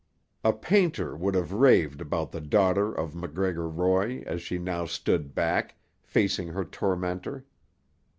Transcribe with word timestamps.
A 0.43 0.51
painter 0.51 1.15
would 1.15 1.35
have 1.35 1.51
raved 1.53 2.01
about 2.01 2.31
the 2.31 2.41
daughter 2.41 2.91
of 2.91 3.13
MacGregor 3.13 3.69
Roy 3.69 4.23
as 4.25 4.41
she 4.41 4.57
now 4.57 4.87
stood 4.87 5.35
back, 5.35 5.75
facing 6.01 6.47
her 6.47 6.65
tormentor. 6.65 7.45